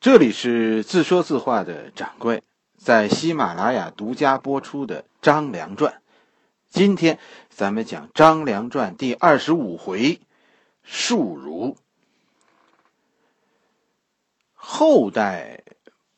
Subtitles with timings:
[0.00, 2.44] 这里是自说自话的掌柜，
[2.76, 5.92] 在喜马拉雅独家播出的《张良传》。
[6.68, 7.18] 今天
[7.50, 10.20] 咱们讲《张良传》第二十五回
[10.84, 11.76] “树如”。
[14.54, 15.64] 后代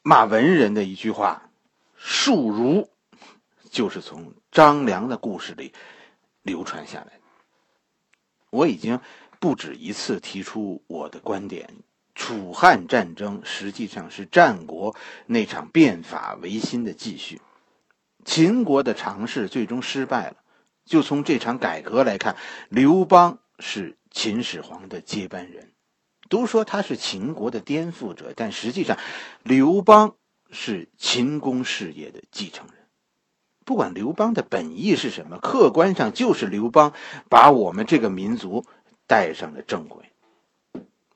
[0.02, 1.48] 骂文人的一句话
[1.96, 2.90] ，“树如”，
[3.70, 5.72] 就是从张良的故事里
[6.42, 7.18] 流传下来。
[8.50, 9.00] 我已经
[9.38, 11.76] 不止一次提出我的观点。
[12.20, 14.94] 楚汉战争实际上是战国
[15.24, 17.40] 那场变法维新的继续，
[18.26, 20.36] 秦国的尝试最终失败了。
[20.84, 22.36] 就从这场改革来看，
[22.68, 25.72] 刘邦是秦始皇的接班人，
[26.28, 28.98] 都说他是秦国的颠覆者，但实际上，
[29.42, 30.14] 刘邦
[30.50, 32.74] 是秦公事业的继承人。
[33.64, 36.92] 不管刘邦的本意是什么，客观上就是刘邦
[37.30, 38.66] 把我们这个民族
[39.06, 40.09] 带上了正轨。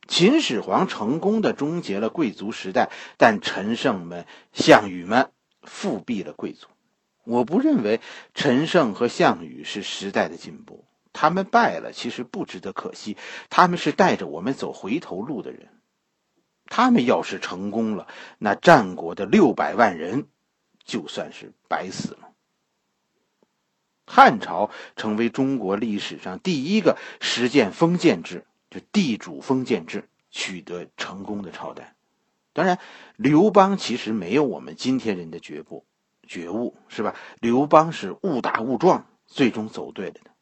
[0.06, 5.30] 秦始皇成功的终结了贵族时代，但陈胜们、项羽们
[5.62, 6.66] 复辟了贵族。
[7.24, 8.00] 我不认为
[8.34, 13.16] 陈胜和项羽是时代的进步，他们败了，其实不值得可惜。
[13.48, 15.68] 他们是带着我们走回头路的人。
[16.66, 18.06] 他们要是成功了，
[18.38, 20.26] 那战国的六百万人
[20.84, 22.30] 就算是白死了。
[24.06, 28.44] 汉朝成为中国历史上第一个实践封建制。
[28.74, 31.94] 就地主封建制取得成功的朝代，
[32.52, 32.80] 当然，
[33.14, 35.84] 刘邦其实没有我们今天人的觉悟，
[36.26, 37.14] 觉悟是吧？
[37.38, 40.32] 刘邦是误打误撞，最终走对了的。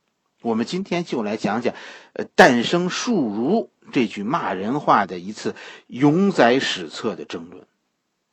[0.40, 1.74] 我们今天就来讲讲，
[2.14, 5.54] 呃，诞生树如这句骂人话的一次
[5.88, 7.66] 永载史册的争论，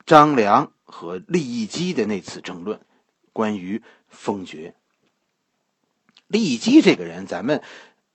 [0.06, 2.80] 张良和利益姬的那次争论，
[3.34, 4.74] 关于封爵。
[6.26, 7.60] 利益姬这个人，咱们。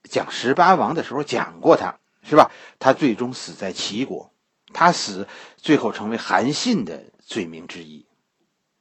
[0.09, 2.51] 讲十八王的时候讲过他，是吧？
[2.79, 4.33] 他最终死在齐国，
[4.73, 8.05] 他死最后成为韩信的罪名之一。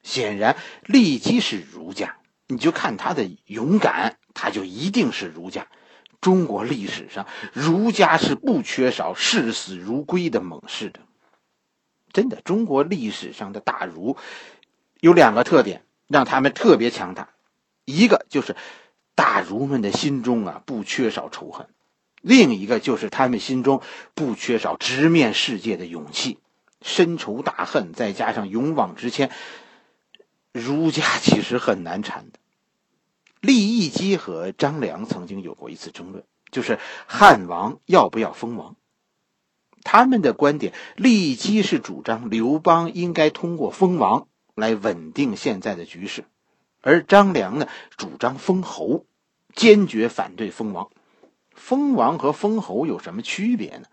[0.03, 5.66] 显然，利姬是儒家，你就看他的勇敢，他就一定是儒家。
[6.21, 11.00] 中国历史上，儒家是不缺少视死如归的猛士的。
[12.12, 14.16] 真的，中国历史上的大儒
[15.00, 17.31] 有两个特点，让他们特别强大，
[17.84, 18.56] 一个就是。
[19.14, 21.66] 大儒们的心中啊，不缺少仇恨；
[22.20, 23.80] 另一个就是他们心中
[24.14, 26.38] 不缺少直面世界的勇气。
[26.82, 29.30] 深仇大恨，再加上勇往直前，
[30.52, 32.38] 儒家其实很难缠的。
[33.41, 38.76] 利益姬和张良曾经有过一次争论，就是汉王要不要封王。
[39.82, 46.25] 他们的观点，利益姬是主张刘邦应该通过封王来稳定现在的局势。
[46.87, 49.06] 而张良呢，主张封侯，
[49.55, 50.91] 坚决反对封王。
[51.55, 53.87] 封王和封侯有什么区别呢？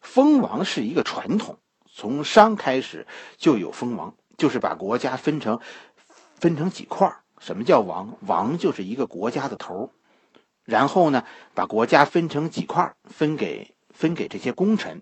[0.00, 1.58] 封王是一个传统，
[1.90, 3.06] 从商开始
[3.38, 5.60] 就有封王，就是把国家分成
[6.34, 8.18] 分成几块什么叫王？
[8.26, 9.90] 王就是一个国家的头
[10.62, 15.00] 然后呢，把国家分成几块分给分给这些功臣。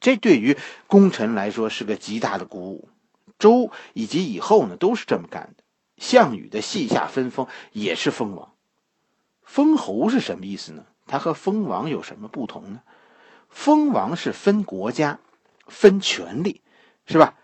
[0.00, 2.90] 这对于功臣来说是个极大的鼓舞。
[3.38, 5.64] 周以及以后呢，都是这么干的。
[5.98, 8.52] 项羽的系下分封也是封王，
[9.42, 10.84] 封侯是什么意思呢？
[11.06, 12.82] 他和封王有什么不同呢？
[13.48, 15.20] 封王是分国家、
[15.66, 16.60] 分权力，
[17.06, 17.34] 是吧？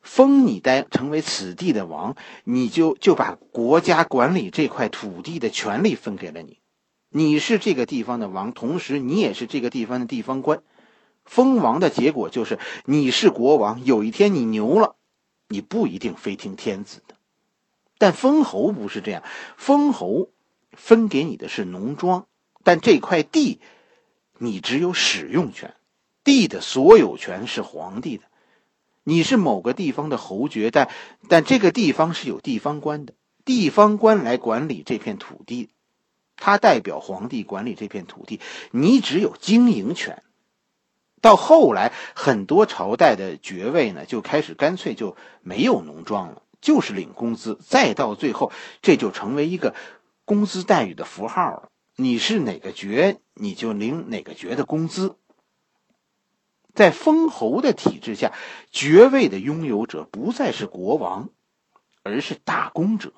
[0.00, 2.14] 封你待成为此地的王，
[2.44, 6.60] 你就就把国家管理这块土地的权利分给了你，
[7.10, 10.62] 你是这个地方的王，同时你也是这个地方的地方官。
[11.24, 14.96] 封王的结果就是你是国王，有一天你牛了，
[15.48, 17.16] 你不一定非听天子的。
[17.98, 19.22] 但封侯不是这样，
[19.56, 20.30] 封侯
[20.72, 22.26] 分给你的是农庄，
[22.62, 23.60] 但这块地
[24.38, 25.74] 你只有使用权，
[26.22, 28.24] 地的所有权是皇帝的。
[29.02, 30.88] 你是某个地方的侯爵，但
[31.28, 33.14] 但这个地方是有地方官的，
[33.44, 35.70] 地方官来管理这片土地，
[36.36, 38.38] 他代表皇帝管理这片土地，
[38.70, 40.22] 你只有经营权。
[41.20, 46.42] 到后来，很多朝代的爵位呢，就开始干脆就没有农庄了。
[46.60, 48.52] 就是领工资，再到最后，
[48.82, 49.74] 这就成为一个
[50.24, 51.70] 工资待遇的符号了。
[51.96, 55.16] 你是哪个爵，你就领哪个爵的工资。
[56.74, 58.32] 在封侯的体制下，
[58.70, 61.30] 爵位的拥有者不再是国王，
[62.04, 63.12] 而是大公者。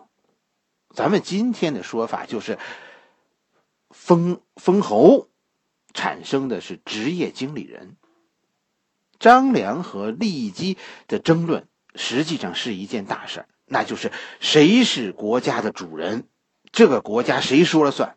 [0.95, 2.59] 咱们今天的说法就是，
[3.91, 5.29] 封封侯
[5.93, 7.97] 产生的是职业经理人。
[9.19, 11.69] 张良和利益姬的争论。
[11.95, 14.11] 实际上是一件大事那就是
[14.41, 16.27] 谁是国家的主人，
[16.73, 18.17] 这个国家谁说了算？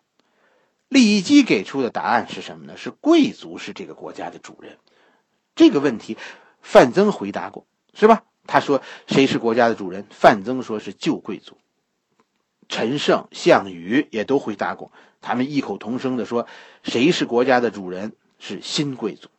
[0.90, 2.78] 利益给出的答案是什么呢？
[2.78, 4.78] 是贵族是这个国家的主人。
[5.56, 6.18] 这个问题
[6.62, 8.24] 范增回答过，是吧？
[8.46, 10.06] 他说谁是国家的主人？
[10.10, 11.58] 范增说是旧贵族。
[12.68, 14.92] 陈胜、项羽也都回答过，
[15.22, 16.48] 他们异口同声的说
[16.84, 18.14] 谁是国家的主人？
[18.40, 19.30] 是新贵族。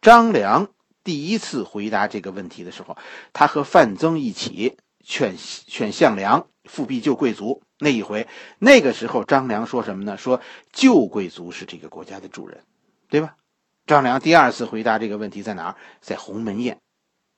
[0.00, 0.68] 张良
[1.04, 2.96] 第一次回答这个问题的时候，
[3.32, 7.62] 他和范增一起劝劝项梁复辟旧贵族。
[7.78, 8.26] 那一回，
[8.58, 10.16] 那个时候张良说什么呢？
[10.16, 10.40] 说
[10.72, 12.64] 旧贵族是这个国家的主人，
[13.08, 13.36] 对吧？
[13.86, 15.76] 张良第二次回答这个问题在哪儿？
[16.00, 16.80] 在鸿门宴。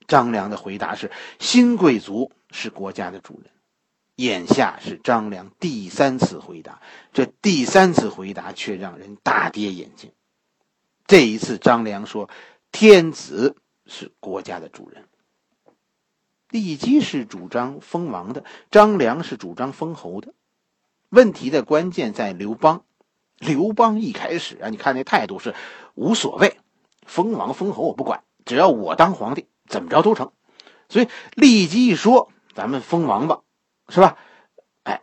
[0.08, 3.52] 张良的回答是新贵族是国家的主人。
[4.16, 10.10] 眼下是张良第三次回答，这第三次回答却让人大跌眼镜。
[11.06, 12.28] 这一次，张良说
[12.72, 13.56] 天子
[13.86, 15.06] 是国家的主人。
[16.50, 20.34] 骊姬是主张封王的，张良是主张封侯的。
[21.08, 22.84] 问题的关键在刘邦。
[23.38, 25.54] 刘邦一开始啊，你看那态度是
[25.94, 26.58] 无所谓，
[27.06, 30.32] 封王封侯我不管，只要我当皇帝，怎么着都成。
[30.88, 33.40] 所以骊姬一说，咱们封王吧，
[33.88, 34.18] 是吧？
[34.82, 35.02] 哎，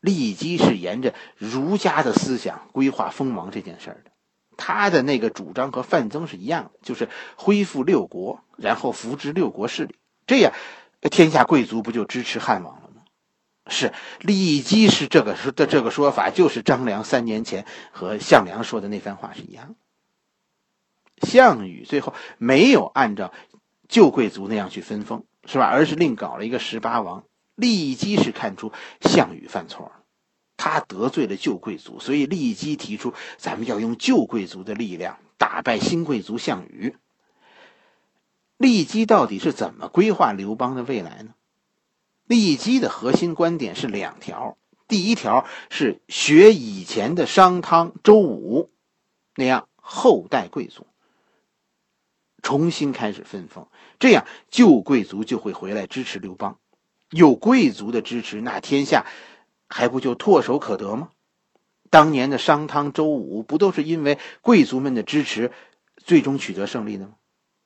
[0.00, 4.10] 骊姬是沿着儒家的思想规划封王这件事儿的，
[4.66, 9.94] 他的那个主张和范增是一样的，就是恢复六国，然后扶植六国势力。
[10.26, 10.54] 这样，
[11.10, 13.02] 天下贵族不就支持汉王了吗？
[13.66, 19.74] 是，骊姬是这个说的这个说法，就是张良三年前和项梁说的那番话是一样。
[21.20, 23.34] 项羽最后没有按照
[23.86, 25.66] 旧贵族那样去分封，是吧？
[25.66, 27.24] 而是另搞了一个十八王。
[27.54, 28.72] 立即是看出
[29.02, 30.03] 项羽犯错了，
[30.56, 36.96] 他得罪了旧贵族，所以骊姬提出，咱们要用旧贵族的力量打败新贵族项羽。
[38.58, 41.34] 骊姬到底是怎么规划刘邦的未来呢？
[42.28, 44.56] 骊姬的核心观点是两条：
[44.88, 48.70] 第一条是学以前的商汤、周武
[49.34, 50.86] 那样后代贵族，
[52.42, 53.66] 重新开始分封，
[53.98, 56.58] 这样旧贵族就会回来支持刘邦。
[57.10, 59.04] 有贵族的支持，那天下
[59.76, 61.08] 还不就唾手可得吗？
[61.90, 65.50] 当年的商汤、周武不都是因为贵族们的支持，
[65.96, 67.14] 最终取得胜利的吗？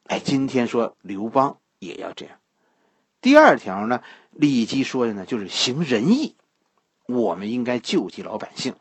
[0.05, 2.39] 哎，今天说刘邦也要这样。
[3.21, 4.03] 第二条呢，
[4.35, 6.35] 骊姬说的呢，就是行仁义，
[7.07, 8.77] 我们应该救济老百姓，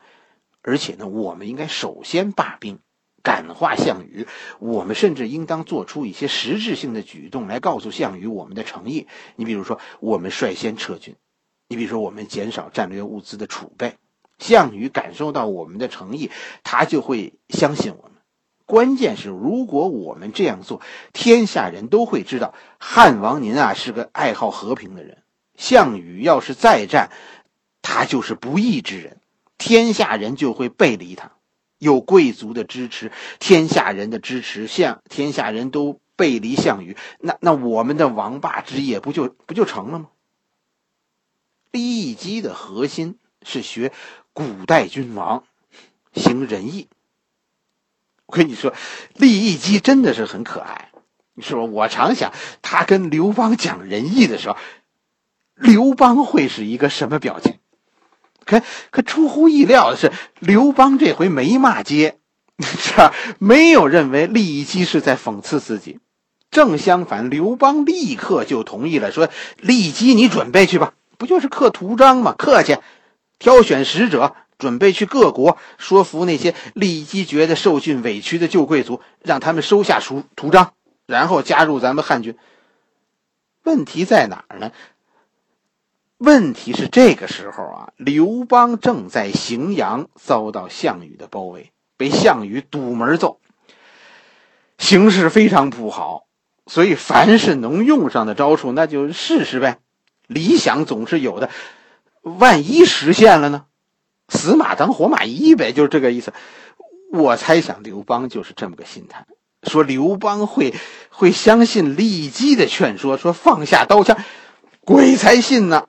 [0.62, 2.78] 而且呢，我们应该首先罢兵，
[3.22, 4.26] 感化项羽。
[4.58, 9.06] 我们甚至应当做出一些实质性的举动来告诉项羽我们的诚意。
[9.36, 11.16] 你比如说，我们率先撤军；
[11.68, 13.96] 你比如说，我们减少战略物资的储备。
[14.38, 16.30] 项羽感受到我们的诚意，
[16.62, 18.12] 他就会相信我们。
[18.64, 20.80] 关键是，如果我们这样做，
[21.12, 25.22] 天下人都会知道汉王您啊是个爱好和平的人。
[25.56, 27.10] 项羽要是再战，
[27.82, 29.20] 他就是不义之人，
[29.58, 31.32] 天下人就会背离他。
[31.78, 40.08] 有贵族的支持，天下人的支持，项天下人都背离项羽，那那我们的王霸之业不就不就成了吗？
[41.72, 43.92] 骊姬的核心是学
[44.32, 45.44] 古代君王，
[46.14, 46.88] 行仁义。
[48.26, 48.74] 我跟你说，
[49.14, 50.90] 利益姬真的是很可爱，
[51.40, 51.62] 是吧？
[51.62, 52.32] 我常想，
[52.62, 54.56] 他跟刘邦讲仁义的时候，
[55.54, 57.58] 刘邦会是一个什么表情？
[58.44, 62.18] 可可出乎意料的是，刘邦这回没骂街，
[62.58, 63.12] 是吧？
[63.38, 65.98] 没有认为利益姬是在讽刺自己，
[66.50, 69.28] 正相反，刘邦立刻就同意了，说
[69.60, 72.34] ：“利益姬，你准备去吧，不就是刻图章吗？
[72.38, 72.78] 刻去，
[73.38, 80.72] 挑选使者。”准备去各国说服那些利姬觉得受尽委屈的旧贵族，让他们收下图图章，
[81.06, 82.36] 然后加入咱们汉军。
[83.62, 84.72] 问题在哪儿呢？
[86.16, 93.38] 问题是这个时候啊，刘邦正在荥阳遭到项羽的包围，被项羽堵门揍，
[94.76, 96.24] 形势非常不好。
[96.66, 99.78] 所以凡是能用上的招数，那就试试呗。
[100.28, 101.50] 理想总是有的，
[102.22, 103.64] 万一实现了呢？
[104.28, 106.32] 死马当活马医呗，就是这个意思。
[107.10, 109.26] 我猜想刘邦就是这么个心态，
[109.62, 110.74] 说刘邦会
[111.08, 114.18] 会相信骊姬的劝说，说放下刀枪，
[114.82, 115.86] 鬼才信呢。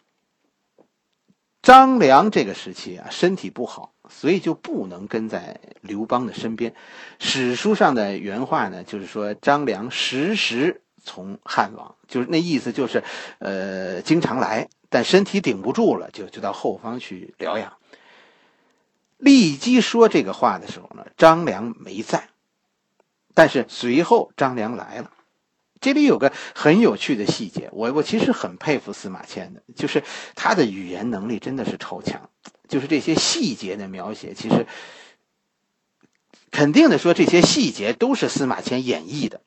[1.62, 6.74] 张良这个时期啊，身体不好，所以就不能跟在刘邦的身边。
[7.20, 13.04] 史书上的原话呢，就是说张良时时从汉王，就是那意思，就是
[13.40, 17.74] 呃经常来，但身体顶不住了，就就到后方去疗养。
[19.20, 22.30] 骊姬说这个话的时候呢，张良没在，
[23.34, 25.12] 但是随后张良来了。
[25.82, 30.04] 这里有个很有趣的细节，我我其实很佩服司马迁的，就是
[30.36, 32.30] 他的语言能力真的是超强。
[32.68, 34.68] 就是这些细节的描写，其实
[36.52, 39.42] 肯定的说，这些细节都是司马迁演绎的。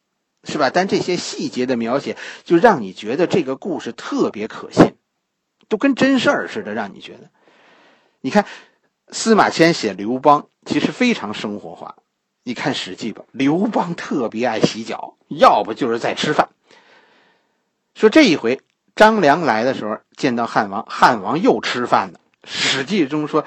[0.44, 0.70] 是吧？
[0.70, 4.96] 但这些细节的描写，就让你觉得这个故事特别可信，
[5.68, 7.30] 都跟真事儿似的，让你觉得。
[8.20, 8.44] 你看，
[9.08, 11.96] 司马迁写刘邦，其实非常生活化。
[12.42, 16.48] 你看《史记》吧，刘邦特别爱洗脚，要不就是在吃饭。
[17.94, 18.60] 说这一回
[18.96, 22.18] 张良来的时候，见到汉王，汉王又吃饭呢。
[22.48, 23.44] 《史记》中说，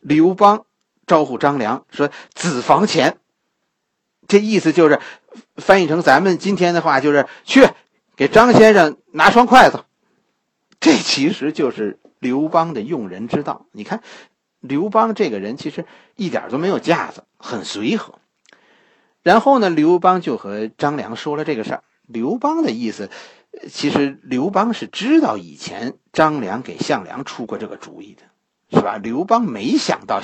[0.00, 0.66] 刘邦
[1.06, 3.18] 招呼张良说：“子房前。”
[4.28, 5.00] 这意思就是，
[5.56, 7.66] 翻译成咱们今天的话，就是去
[8.16, 9.84] 给张先生拿双筷子。
[10.80, 13.66] 这其实就是刘邦的用人之道。
[13.72, 14.02] 你看，
[14.60, 15.84] 刘邦这个人其实
[16.16, 18.18] 一点都没有架子，很随和。
[19.22, 21.82] 然后呢，刘邦就和张良说了这个事儿。
[22.06, 23.10] 刘邦的意思，
[23.70, 28.22] 其实刘邦是知道以前张良给项梁出过这个主意的，
[28.76, 28.98] 是吧？
[28.98, 30.20] 刘邦没想到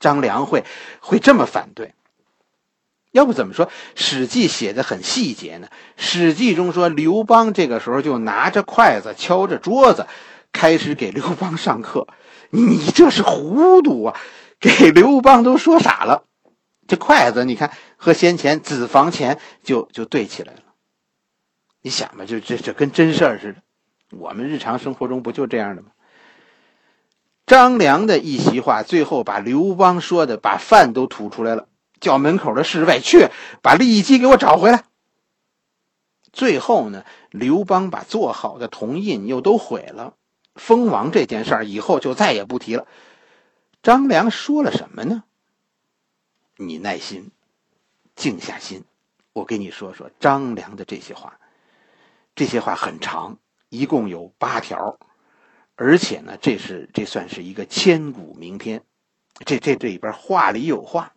[0.00, 0.64] 张良会
[1.00, 1.94] 会这么反对。
[3.10, 5.68] 要不怎么说《史记》写的很细节呢？
[5.96, 10.06] 《史记》中说，刘邦这个时候就拿着筷子敲着桌子，
[10.52, 12.06] 开始给刘邦上课。
[12.50, 14.16] 你这是糊涂啊！
[14.60, 16.24] 给刘邦都说傻了。
[16.86, 20.60] 这筷子，你看和先前子房前就就对起来了。
[21.82, 23.62] 你想吧，就这这跟真事儿似的。
[24.16, 25.88] 我们日常生活中不就这样的吗？
[27.46, 31.68] 张良的一席话，最后把刘邦说的把饭都吐出来了。
[32.00, 33.28] 叫门口的侍卫去
[33.62, 34.84] 把利益姬给我找回来。
[36.32, 40.14] 最后呢，刘邦把做好的铜印又都毁了，
[40.54, 42.86] 封王这件事儿以后就再也不提了。
[43.82, 45.24] 张良说了什么呢？
[46.56, 47.30] 你耐心，
[48.14, 48.84] 静下心，
[49.32, 51.38] 我给你说说张良的这些话。
[52.34, 53.38] 这些话很长，
[53.68, 54.98] 一共有八条，
[55.74, 58.84] 而且呢，这是这算是一个千古名篇。
[59.44, 61.14] 这这这里边话里有话。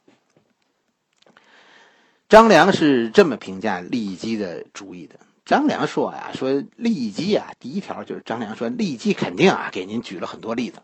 [2.32, 5.20] 张良是这么评价利姬的主意的。
[5.44, 10.82] 张良说呀：“说利姬啊，第一条就是张良说利姬肯定啊，给您举了很多例子，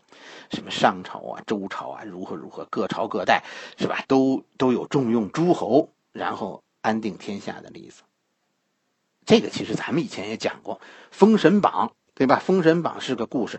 [0.50, 3.44] 什么商朝啊、周朝啊，如何如何，各朝各代
[3.78, 4.04] 是吧？
[4.06, 8.02] 都都有重用诸侯，然后安定天下的例子。
[9.24, 10.74] 这个其实咱们以前也讲过，
[11.10, 12.36] 《封神榜》对吧？
[12.44, 13.58] 《封神榜》是个故事，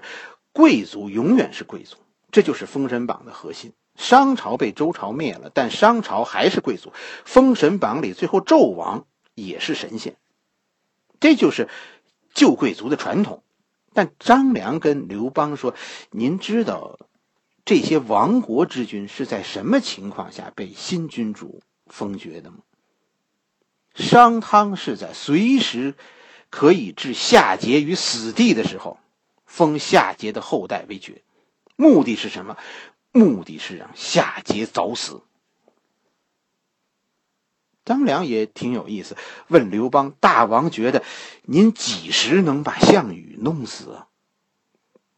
[0.53, 1.97] 贵族永远是贵族，
[2.31, 6.93] 这就是《封神榜》的核心。”商朝被周朝灭了，但商朝还是贵族。
[7.25, 10.15] 封神榜里最后纣王也是神仙，
[11.19, 11.67] 这就是
[12.33, 13.43] 旧贵族的传统。
[13.93, 15.75] 但张良跟刘邦说
[16.11, 16.97] ：“您知道
[17.65, 22.59] 这些亡国之君是在什么情况下被新君主封爵的吗？
[23.95, 25.95] 商汤是在随时
[26.49, 28.97] 可以置夏桀于死地的时候，
[29.45, 31.21] 封夏桀的后代为爵，
[31.75, 32.55] 目的是什么？”
[33.19, 35.21] 目的是让夏桀早死。
[37.85, 41.03] 张良也挺有意思，问刘邦：“大王觉得
[41.43, 44.03] 您几时能把项羽弄死？”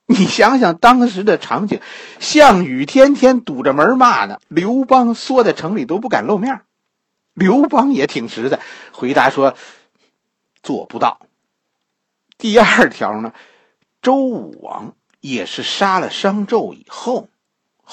[0.07, 1.79] 你想想当时的场景，
[2.19, 6.61] 项羽天天堵着门骂呢，刘邦缩在城里都不敢露面。
[7.33, 8.59] 刘邦也挺实在，
[8.91, 9.55] 回答说
[10.63, 11.19] ：“做不到。”
[12.37, 13.33] 第二条呢，
[14.01, 17.29] 周武王也是杀了商纣以后。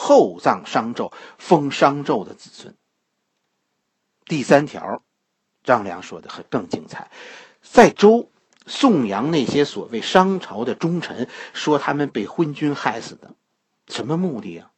[0.01, 2.77] 厚葬商纣，封商纣的子孙。
[4.27, 5.03] 第三条，
[5.65, 7.11] 张良说的很更精彩，
[7.63, 8.31] 在周
[8.65, 13.35] 颂扬那些所谓商朝的忠臣，说他们被昏君害死的，
[13.89, 14.71] 什么目的啊？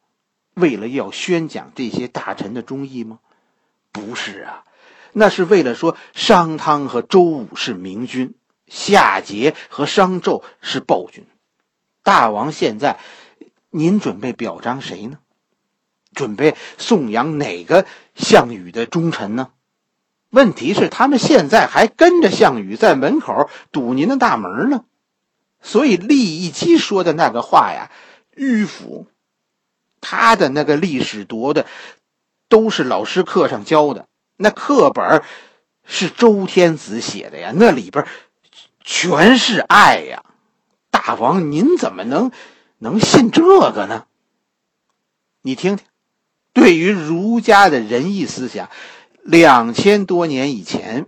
[0.55, 3.19] 为了要宣讲这些大臣的忠义吗？
[3.93, 4.65] 不是啊，
[5.13, 8.35] 那是为了说商汤和周武是明君，
[8.69, 11.27] 夏桀和商纣是暴君。
[12.03, 12.99] 大王现在。
[13.71, 15.19] 您准备表彰谁呢？
[16.13, 17.87] 准备颂扬哪个
[18.17, 19.51] 项羽的忠臣呢？
[20.31, 24.85] 问题是他们现在还跟着项羽在门口堵您的大门呢。
[25.63, 27.91] 所以利益姬说的那个话呀，
[28.37, 29.07] 迂腐。
[30.01, 31.67] 他的那个历史读的
[32.49, 35.23] 都是老师课上教的，那课本
[35.85, 38.07] 是周天子写的呀，那里边
[38.83, 40.25] 全是爱呀。
[40.91, 42.33] 大王，您怎么能？
[42.83, 44.07] 能信这个呢？
[45.43, 45.85] 你听听，
[46.55, 48.71] 对于儒家的仁义思想，
[49.23, 51.07] 两千多年以前，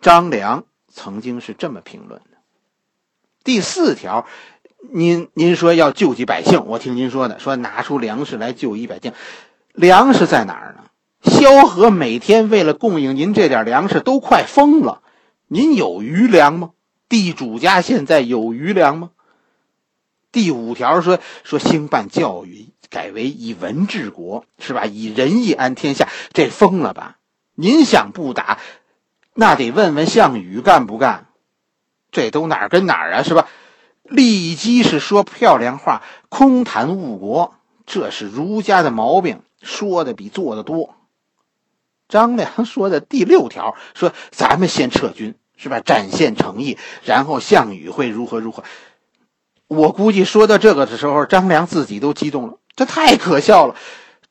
[0.00, 2.38] 张良曾经是这么评论的。
[3.44, 4.26] 第四条，
[4.90, 9.12] 您您说要救济百姓，我听您说的，说拿出粮食来救济百姓，
[9.74, 10.84] 粮食在哪儿呢？
[11.22, 15.02] 萧何每天为了供应您这点粮食都快疯了，
[15.48, 16.70] 您有余粮吗？
[17.10, 19.10] 地主家现在有余粮吗？
[20.32, 24.86] 第五条说说兴办教育，改为以文治国，是吧？
[24.86, 27.16] 以仁义安天下，这疯了吧？
[27.54, 28.58] 您想不打，
[29.34, 31.26] 那得问问项羽干不干？
[32.12, 33.22] 这都哪儿跟哪儿啊？
[33.22, 33.48] 是吧？
[34.02, 37.54] 利基是说漂亮话，空谈误国，
[37.86, 40.96] 这是儒家的毛病，说的比做的多。
[42.08, 45.78] 张良说的第六条说：“咱们先撤军，是吧？
[45.78, 48.64] 展现诚意，然后项羽会如何如何。”
[49.70, 53.76] 我估计说到这个的时候，张良自己都激动了，这太可笑了。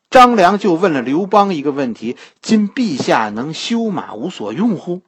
[0.10, 5.02] 张良就问了刘邦一个问题：“今陛下能修马无所用乎？”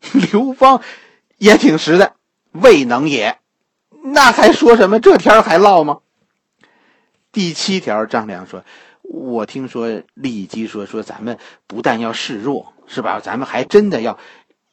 [0.32, 0.80] 刘邦
[1.36, 2.14] 也挺实在，
[2.52, 3.38] 未能也。
[4.02, 4.98] 那还说什么？
[4.98, 5.98] 这天还唠吗？
[7.30, 8.64] 第七条，张良说
[9.04, 13.20] ：“我听说李基说说咱们不但要示弱，是吧？
[13.20, 14.18] 咱们还真的要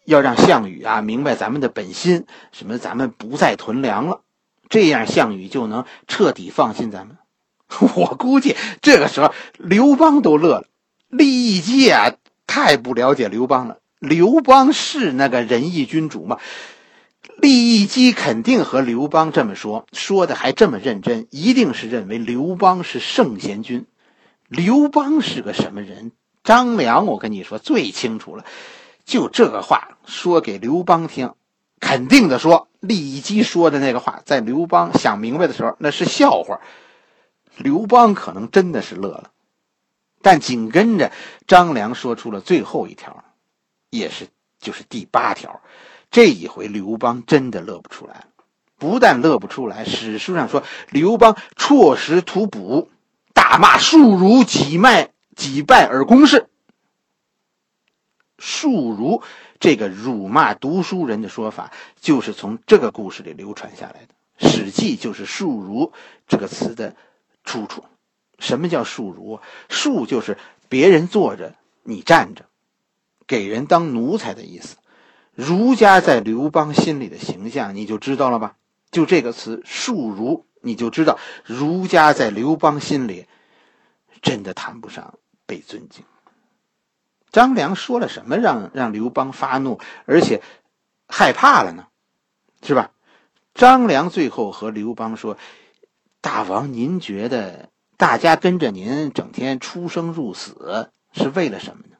[0.06, 4.22] 要让项羽啊明白咱们的本心，什么咱们不再屯粮了。”
[4.70, 7.18] 这样，项羽就能彻底放心咱们。
[7.96, 10.68] 我估计这个时候，刘邦都乐了。
[11.08, 12.14] 利益基啊，
[12.46, 13.78] 太不了解刘邦了。
[14.00, 16.38] 刘邦是那个仁义君主吗？
[17.38, 23.88] 利益基肯定和刘邦这么说，说的还这么认真，一定是认为刘邦是圣贤君。
[24.48, 26.12] 刘邦是个什么人？
[26.44, 28.46] 张良，我跟你说最清楚了。
[29.06, 31.34] 就这个话说给刘邦听。
[31.80, 36.62] 肯定的说，利基说的那个话，在刘邦想明白的时候，那是笑话。
[37.58, 39.32] 刘邦可能真的是乐了，
[40.22, 41.12] 但紧跟着
[41.48, 43.24] 张良说出了最后一条，
[43.90, 44.28] 也是
[44.60, 45.62] 就是第八条。
[46.12, 48.26] 这一回刘邦真的乐不出来，
[48.78, 52.90] 不但乐不出来，史书上说刘邦辍食吐哺，
[53.34, 56.50] 大骂庶儒几迈几败而攻事。
[58.38, 59.22] 庶儒。
[59.66, 64.48] 这个辱骂读书人的说法，就是从这个故事里流传下来的。
[64.48, 65.92] 《史记》就是“庶儒”
[66.30, 66.96] 这个词的
[67.44, 67.84] 出处。
[68.38, 69.40] 什么叫庶儒？
[69.68, 70.38] 庶就是
[70.70, 72.46] 别人坐着，你站着，
[73.26, 74.78] 给人当奴才的意思。
[75.34, 78.58] 儒家在刘邦心里的形象，你就知道了吧？
[78.92, 83.26] 就这个词“庶儒”，你就知道儒家在刘邦心里
[84.22, 85.16] 真的谈不上
[85.48, 86.06] 被尊敬。
[87.36, 90.42] 张良说了什么让让刘邦发怒，而且
[91.06, 91.88] 害怕了呢？
[92.66, 92.92] 是吧？
[93.54, 95.38] 张良最后和刘邦说
[96.22, 97.68] ：“大王，您觉得
[97.98, 101.98] 大家跟着您整天出生入死是为了什么呢？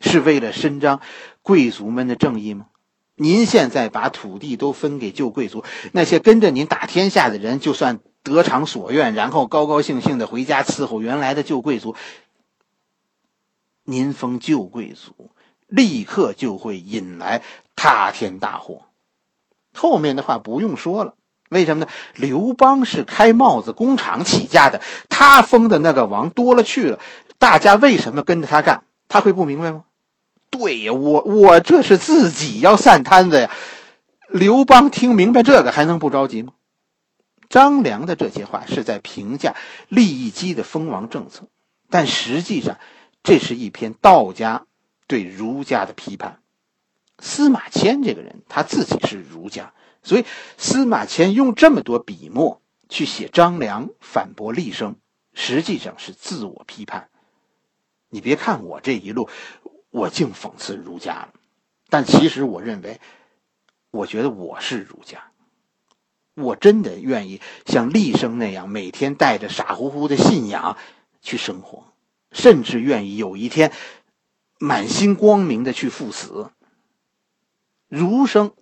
[0.00, 1.00] 是为了伸张
[1.42, 2.66] 贵族们的正义吗？
[3.14, 11.94] 您现在把土地都分给旧贵族，那些跟着您打天下的人，就算得偿所愿，然后高高兴兴的回家伺候原来的旧贵族。”
[13.84, 15.30] 您封旧贵族，
[15.66, 17.42] 立刻就会引来
[17.76, 18.86] 塌天大祸。
[19.74, 21.14] 后面的话不用说了，
[21.50, 21.90] 为什么呢？
[22.14, 26.98] 刘邦是开帽子工厂起家的，他封的那个王多了去了，
[27.38, 28.84] 大家为什么跟着他干？
[29.06, 29.84] 他会不明白吗？
[30.48, 33.50] 对呀，我我这是自己要散摊子呀。
[34.28, 36.54] 刘邦听明白这个，还能不着急吗？
[37.50, 39.54] 张良的这些话是在评价
[39.88, 41.48] 利基的封王政策，
[41.90, 42.78] 但实际上。
[43.24, 44.66] 这是一篇道家
[45.08, 46.42] 对儒家的批判。
[47.18, 50.26] 司马迁这个人，他自己是儒家，所以
[50.58, 52.60] 司马迁用这么多笔墨
[52.90, 54.96] 去写张良反驳厉声，
[55.32, 57.08] 实际上是自我批判。
[58.10, 59.30] 你别看我这一路，
[59.90, 61.28] 我净讽刺儒家了，
[61.88, 63.00] 但其实我认为，
[63.90, 65.30] 我觉得我是儒家，
[66.34, 70.76] 我真的愿意像厉声那样，每天带着傻乎乎的信仰
[71.22, 71.93] 去生活。
[72.34, 73.72] 甚至愿意有一天
[74.58, 76.50] 满心光明的去赴死。
[77.88, 78.52] 儒生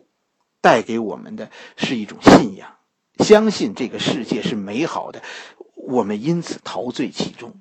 [0.60, 2.76] 带给我们的是一种信仰，
[3.18, 5.22] 相信这个世界是美好的，
[5.74, 7.60] 我们因此陶醉其中。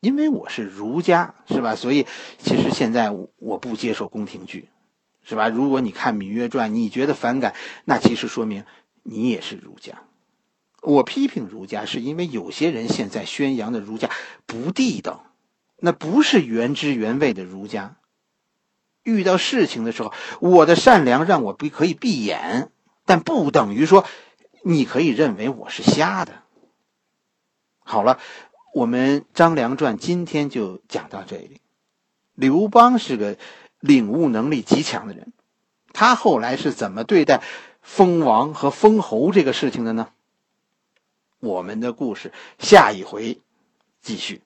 [0.00, 1.76] 因为我是儒家，是吧？
[1.76, 2.06] 所以
[2.38, 4.68] 其实现在我不接受宫廷剧，
[5.22, 5.48] 是吧？
[5.48, 8.64] 如果你看《芈月传》，你觉得反感，那其实说明
[9.02, 10.02] 你也是儒家。
[10.82, 14.10] 我批评儒家，是因为有些人现在宣扬的儒家
[14.46, 15.24] 不地道，
[15.78, 17.96] 那不是原汁原味的儒家。
[19.04, 22.70] 遇到事情的时候，我的善良让我不可以闭眼，
[23.06, 24.04] 但不等于说
[24.62, 26.42] 你可以认为我是瞎的。
[27.78, 28.18] 好了，
[28.74, 31.60] 我们《张良传》今天就讲到这里。
[32.34, 33.36] 刘邦是个
[33.78, 35.32] 领悟能力极强的人，
[35.92, 37.40] 他后来是怎么对待
[37.82, 40.08] 封王和封侯这个事情的呢？
[41.42, 43.36] 我们的故事下一回
[44.00, 44.40] 继续。